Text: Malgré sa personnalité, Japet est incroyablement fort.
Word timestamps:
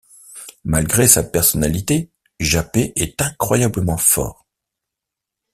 Malgré 0.63 1.07
sa 1.07 1.21
personnalité, 1.21 2.09
Japet 2.39 2.91
est 2.95 3.21
incroyablement 3.21 3.97
fort. 3.97 4.47